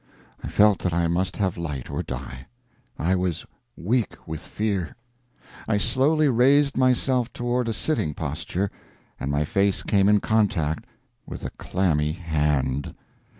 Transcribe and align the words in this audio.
I 0.43 0.47
felt 0.47 0.79
that 0.79 0.93
I 0.95 1.05
must 1.07 1.37
have 1.37 1.59
light 1.59 1.91
or 1.91 2.01
die. 2.01 2.47
I 2.97 3.13
was 3.15 3.45
weak 3.77 4.15
with 4.27 4.41
fear. 4.41 4.95
I 5.67 5.77
slowly 5.77 6.27
raised 6.27 6.75
myself 6.75 7.31
toward 7.31 7.67
a 7.69 7.73
sitting 7.73 8.15
posture, 8.15 8.71
and 9.19 9.29
my 9.29 9.45
face 9.45 9.83
came 9.83 10.09
in 10.09 10.19
contact 10.19 10.85
with 11.27 11.45
a 11.45 11.51
clammy 11.51 12.13
hand! 12.13 12.95